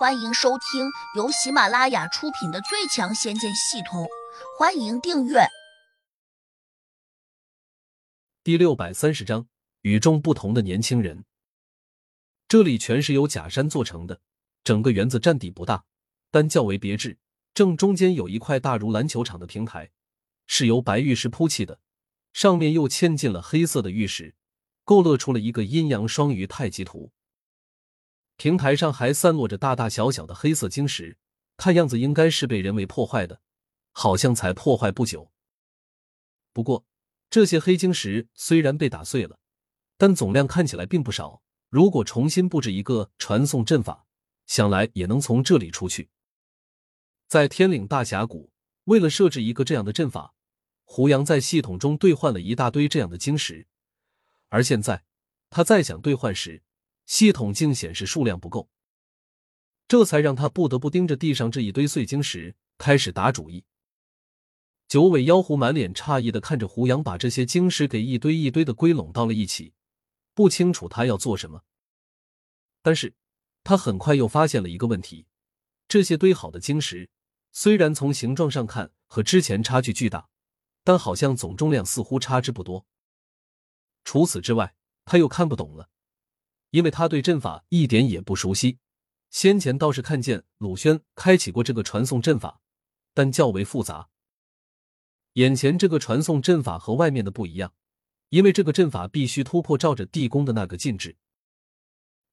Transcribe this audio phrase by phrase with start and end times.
[0.00, 4.04] 欢迎收听由喜马拉雅出品的《最强仙剑系统》，
[4.58, 5.40] 欢迎订阅。
[8.42, 9.46] 第六百三十章：
[9.82, 11.26] 与众不同的年轻人。
[12.48, 14.22] 这里全是由假山做成的，
[14.64, 15.84] 整个园子占地不大，
[16.30, 17.18] 但较为别致。
[17.52, 19.90] 正中间有一块大如篮球场的平台，
[20.46, 21.78] 是由白玉石铺砌的，
[22.32, 24.34] 上面又嵌进了黑色的玉石，
[24.82, 27.12] 勾勒出了一个阴阳双鱼太极图。
[28.40, 31.18] 平台上还散落着大大小小的黑色晶石，
[31.58, 33.42] 看样子应该是被人为破坏的，
[33.92, 35.30] 好像才破坏不久。
[36.54, 36.86] 不过，
[37.28, 39.38] 这些黑晶石虽然被打碎了，
[39.98, 41.42] 但总量看起来并不少。
[41.68, 44.06] 如果重新布置一个传送阵法，
[44.46, 46.08] 想来也能从这里出去。
[47.28, 48.50] 在天岭大峡谷，
[48.84, 50.32] 为了设置一个这样的阵法，
[50.84, 53.66] 胡杨在系统中兑换了一大堆这样的晶石，
[54.48, 55.04] 而现在
[55.50, 56.62] 他再想兑换时，
[57.10, 58.68] 系统竟显示数量不够，
[59.88, 63.64] 这才让他不得不盯着地上这一堆碎晶石，开始打主意。
[64.86, 69.74] 九尾妖狐满脸诧异的看着胡杨，把这些晶石给一堆一堆的归拢到了一起，
[70.34, 71.64] 不清楚他要做什么。
[72.80, 73.16] 但是，
[73.64, 75.26] 他很快又发现了一个问题：
[75.88, 77.10] 这些堆好的晶石，
[77.50, 80.28] 虽然从形状上看和之前差距巨大，
[80.84, 82.86] 但好像总重量似乎差之不多。
[84.04, 85.90] 除此之外，他又看不懂了。
[86.70, 88.78] 因为他对阵法一点也不熟悉，
[89.30, 92.60] 先前倒是看见鲁轩开启过这个传送阵法，
[93.12, 94.08] 但较为复杂。
[95.34, 97.72] 眼前这个传送阵法和外面的不一样，
[98.30, 101.16] 因为这个阵法必须突破罩着地宫的那个禁制。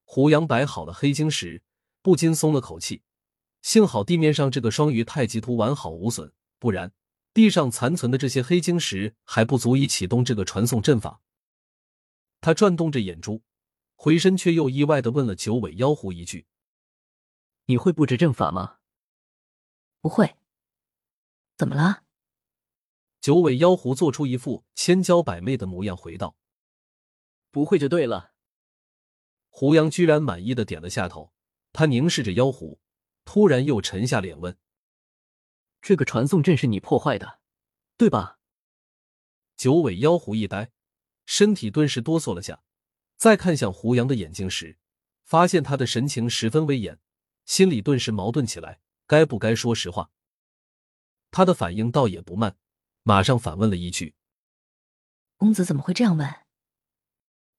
[0.04, 1.62] 胡杨摆好了黑晶石，
[2.02, 3.02] 不禁松了口气，
[3.62, 6.92] 幸好地面上这个双鱼太极图完好无损，不然
[7.34, 11.20] 地上残存的这些黑晶石还不足以启动这个传送阵法。
[12.40, 13.42] 他转动着眼珠。
[14.00, 16.46] 回身却又意外的问了九尾妖狐一句
[17.66, 18.78] ：“你会布置阵法吗
[20.00, 20.36] ？”“不会。
[21.58, 22.04] ”“怎么了？”
[23.20, 26.36] 九尾妖狐做出一副千娇百媚的模样，回道
[27.50, 28.34] ：“不会就对了。”
[29.50, 31.32] 胡杨居然满意的点了下头。
[31.72, 32.80] 他凝视着妖狐，
[33.24, 34.56] 突然又沉下脸问
[35.82, 37.40] ：“这个传送阵是你破坏的，
[37.96, 38.38] 对吧？”
[39.58, 40.70] 九尾妖狐一呆，
[41.26, 42.62] 身体顿时哆嗦了下。
[43.18, 44.78] 再看向胡杨的眼睛时，
[45.24, 47.00] 发现他的神情十分威严，
[47.44, 50.12] 心里顿时矛盾起来，该不该说实话？
[51.32, 52.56] 他的反应倒也不慢，
[53.02, 54.14] 马上反问了一句
[55.36, 56.32] ：“公子怎么会这样问？”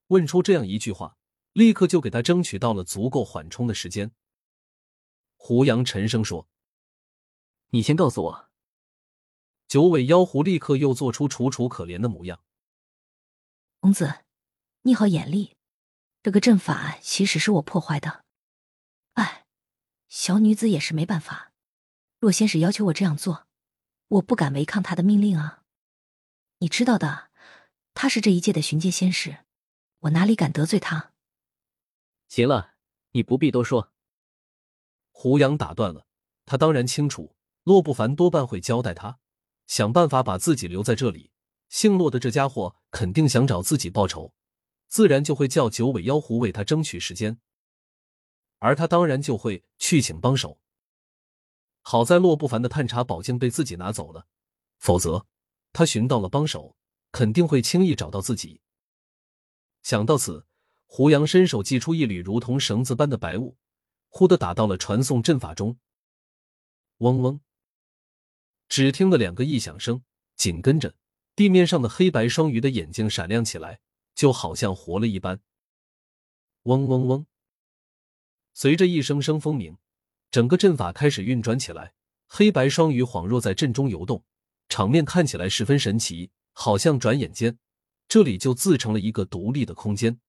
[0.08, 1.18] 问出这样一句话，
[1.52, 4.12] 立刻就给他争取到了足够缓冲的时间。
[5.36, 6.47] 胡杨沉声说
[7.72, 8.50] ：“你先告诉我。”
[9.68, 12.41] 九尾妖狐立刻又做出楚楚可怜的模样
[13.81, 14.24] ：“公子。”
[14.84, 15.57] 你好眼力，
[16.23, 18.23] 这个阵法其实是我破坏的。
[19.13, 19.45] 哎，
[20.07, 21.51] 小女子也是没办法。
[22.19, 23.45] 若仙使要求我这样做，
[24.07, 25.63] 我不敢违抗他的命令啊。
[26.59, 27.29] 你知道的，
[27.94, 29.40] 他是这一届的巡街仙使，
[30.00, 31.11] 我哪里敢得罪他？
[32.29, 32.75] 行了，
[33.11, 33.91] 你不必多说。
[35.11, 36.07] 胡杨打断了
[36.46, 39.19] 他，当然清楚，洛不凡多半会交代他，
[39.67, 41.34] 想办法把自己留在这里。
[41.67, 44.34] 姓洛的这家伙肯定想找自己报仇。
[44.89, 47.39] 自然就会叫九尾妖狐为他争取时间，
[48.57, 50.59] 而他当然就会去请帮手。
[51.81, 54.28] 好在洛不凡的探查宝镜被自己拿走了，
[54.79, 55.28] 否则
[55.72, 56.75] 他寻到了帮手，
[57.11, 58.61] 肯定会轻易找到自己。
[59.83, 60.45] 想到此，
[60.85, 63.57] 胡杨伸手祭出一缕如同绳子般的白雾，
[64.07, 65.78] 忽的打到了传送阵法中。
[66.97, 67.39] 嗡嗡，
[68.67, 70.03] 只听得两个异响声，
[70.35, 70.95] 紧跟着
[71.35, 73.79] 地面上的黑白双鱼的眼睛闪亮起来。
[74.19, 75.40] 就好像活了一般，
[76.63, 77.25] 嗡嗡嗡。
[78.52, 79.78] 随着一声声风鸣，
[80.30, 81.94] 整个阵法开始运转起来。
[82.28, 84.25] 黑白双鱼恍若在阵中游动，
[84.68, 87.58] 场面看起来十分神奇，好像转眼间
[88.09, 90.19] 这里就自成了一个独立的空间。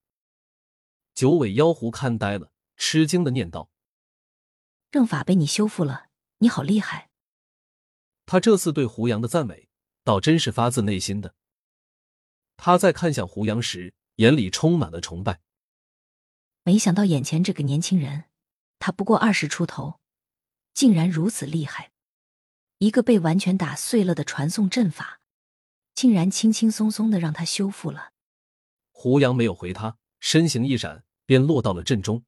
[1.13, 3.71] 九尾妖狐看呆了，吃惊的念道
[4.93, 7.11] ：“阵法被你修复了，你好厉害！”
[8.25, 9.69] 他这次对胡杨的赞美，
[10.05, 11.35] 倒真是发自内心的。
[12.63, 15.41] 他在看向胡杨时，眼里充满了崇拜。
[16.63, 18.25] 没想到眼前这个年轻人，
[18.79, 19.99] 他不过二十出头，
[20.75, 21.91] 竟然如此厉害。
[22.77, 25.23] 一个被完全打碎了的传送阵法，
[25.95, 28.13] 竟然轻轻松松的让他修复了。
[28.91, 32.25] 胡杨没有回他，身形一闪，便落到了阵中。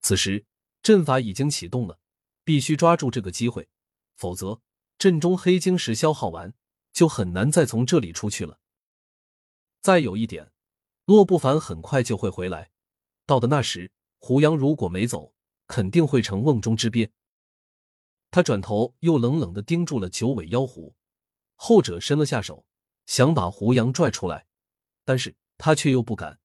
[0.00, 0.46] 此时
[0.80, 1.98] 阵法已经启动了，
[2.44, 3.68] 必须抓住这个机会，
[4.14, 4.60] 否则
[4.96, 6.54] 阵中黑晶石消耗完，
[6.92, 8.60] 就很难再从这里出去了。
[9.80, 10.52] 再有一点，
[11.04, 12.70] 洛不凡很快就会回来。
[13.26, 15.34] 到的那时，胡杨如果没走，
[15.66, 17.10] 肯定会成瓮中之鳖。
[18.30, 20.94] 他转头又冷冷的盯住了九尾妖狐，
[21.54, 22.66] 后者伸了下手，
[23.06, 24.46] 想把胡杨拽出来，
[25.04, 26.38] 但是他却又不敢。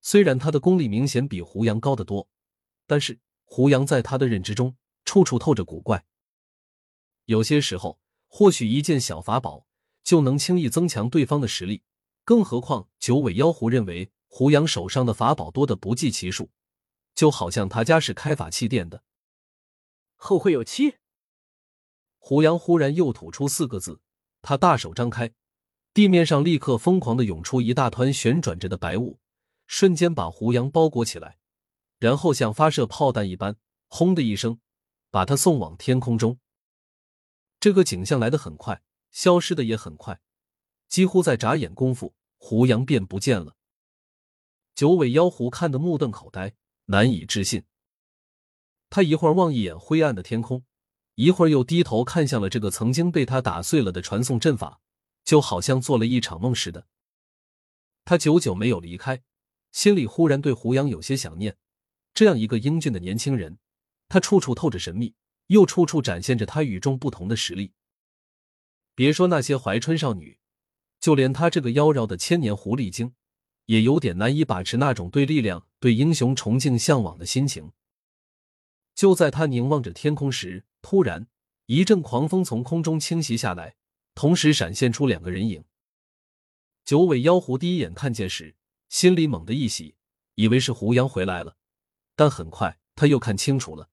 [0.00, 2.28] 虽然他的功力明显比胡杨高得多，
[2.86, 6.04] 但是胡杨在他的认知中处处透着古怪。
[7.26, 9.66] 有些时候，或许一件小法宝
[10.02, 11.84] 就能轻易增强对方的实力，
[12.24, 16.50] 更何况九尾妖狐认为胡杨手上的法宝多得不计其数，
[17.14, 19.02] 就好像他家是开法器店的。
[20.16, 20.96] 后会有期。
[22.18, 24.00] 胡杨忽然又吐出四个字，
[24.40, 25.32] 他大手张开，
[25.92, 29.18] 地面上立刻疯狂的涌出一大团旋转着的白雾。
[29.66, 31.38] 瞬间把胡杨包裹起来，
[31.98, 33.56] 然后像发射炮弹一般，
[33.88, 34.60] 轰的一声，
[35.10, 36.38] 把他送往天空中。
[37.58, 40.20] 这个景象来得很快，消失的也很快，
[40.92, 43.56] 几乎在眨眼功夫，胡杨便不见了。
[44.74, 46.54] 九尾妖狐看得目瞪口呆，
[46.84, 47.64] 难以置信。
[48.90, 50.66] 他一会儿望一眼灰暗的天空，
[51.14, 54.82] 一会儿又低头看向了这个曾经被他打碎了的传送阵法，
[55.24, 56.86] 就好像做了一场梦似的。
[58.04, 59.22] 他久久没有离开。
[59.70, 61.56] 心里忽然对胡杨有些想念，
[62.12, 63.58] 这样一个英俊的年轻人，
[64.10, 65.14] 他处处透着神秘，
[65.46, 67.72] 又处处展现着他与众不同的实力。
[68.94, 70.38] 别说那些怀春少女，
[71.02, 73.12] 就连他这个妖娆的千年狐狸精，
[73.66, 77.72] 也有点难以把持那种对力量、对英雄崇敬向往的心情。
[78.94, 81.26] 就在他凝望着天空时，突然
[81.66, 83.74] 一阵狂风从空中倾袭下来，
[84.14, 85.64] 同时闪现出两个人影。
[86.84, 88.54] 九尾妖狐第一眼看见时。
[88.88, 89.96] 心里猛地一喜，
[90.34, 91.56] 以为是胡杨回来了，
[92.14, 93.88] 但很快他又看清楚了，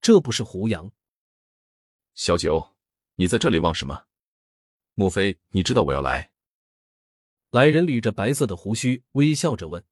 [0.00, 0.90] 这不是胡杨。
[2.14, 2.74] 小九，
[3.16, 4.06] 你在这里望什么？
[4.94, 6.29] 莫非你知道我要来？
[7.50, 9.84] 来人捋着白色的胡须，微笑着问。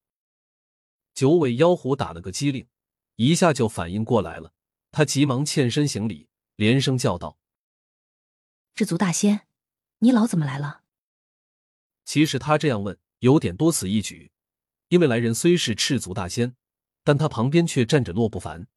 [1.12, 2.69] 九尾妖狐打了个激灵，
[3.16, 4.52] 一下就反应过来了，
[4.93, 7.37] 他急忙欠身行礼，连声叫道
[8.76, 9.49] ：“赤足大仙，
[9.99, 10.84] 你老怎么来了？”
[12.06, 14.31] 其实他这样问，有点多此一举。
[14.88, 16.55] 因为来人虽是赤足大仙，
[17.02, 18.69] 但他旁边却站着洛不凡。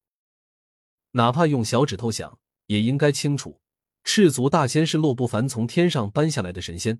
[1.12, 3.62] 哪怕用小指头想，也应该清楚，
[4.04, 7.00] 赤足大仙是洛不凡从天上搬下来的神仙。